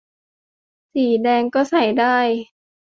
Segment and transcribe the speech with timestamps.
[0.93, 2.17] สีแดงก็ใส่ได้